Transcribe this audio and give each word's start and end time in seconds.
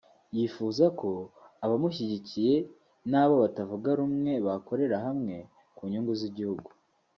yifuza 0.35 0.85
ko 0.99 1.09
abamushyigikiye 1.65 2.55
n’abo 3.11 3.35
batavuga 3.43 3.89
rumwe 3.99 4.33
bakorera 4.47 4.97
hamwe 5.05 5.35
ku 5.75 5.81
nyungu 5.91 6.13
z’igihugu 6.19 6.69